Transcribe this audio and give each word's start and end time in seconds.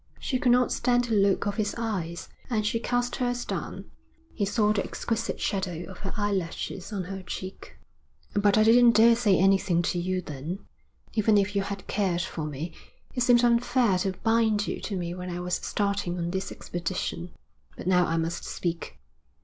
She 0.19 0.39
could 0.39 0.51
not 0.51 0.71
stand 0.71 1.03
the 1.03 1.13
look 1.15 1.45
of 1.45 1.57
his 1.57 1.75
eyes, 1.77 2.27
and 2.49 2.65
she 2.65 2.79
cast 2.79 3.17
hers 3.17 3.45
down. 3.45 3.91
He 4.33 4.45
saw 4.45 4.73
the 4.73 4.83
exquisite 4.83 5.39
shadow 5.39 5.83
of 5.91 5.99
her 5.99 6.11
eyelashes 6.17 6.91
on 6.91 7.03
her 7.03 7.21
cheek. 7.21 7.77
'But 8.33 8.57
I 8.57 8.63
didn't 8.63 8.95
dare 8.95 9.15
say 9.15 9.37
anything 9.37 9.83
to 9.83 9.99
you 9.99 10.19
then. 10.21 10.65
Even 11.13 11.37
if 11.37 11.55
you 11.55 11.61
had 11.61 11.85
cared 11.85 12.21
for 12.23 12.45
me, 12.47 12.73
it 13.13 13.21
seemed 13.21 13.43
unfair 13.43 13.99
to 13.99 14.13
bind 14.23 14.65
you 14.65 14.81
to 14.81 14.95
me 14.97 15.13
when 15.13 15.29
I 15.29 15.39
was 15.39 15.53
starting 15.53 16.17
on 16.17 16.31
this 16.31 16.51
expedition. 16.51 17.33
But 17.77 17.85
now 17.85 18.07
I 18.07 18.17
must 18.17 18.43
speak. 18.43 18.97